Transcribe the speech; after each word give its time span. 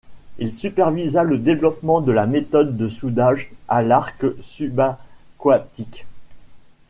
Il 0.39 0.51
supervisa 0.51 1.21
le 1.21 1.37
développement 1.37 2.01
de 2.01 2.11
la 2.11 2.25
méthode 2.25 2.75
de 2.75 2.87
soudage 2.87 3.51
à 3.67 3.83
l'arc 3.83 4.25
subaquatique. 4.41 6.07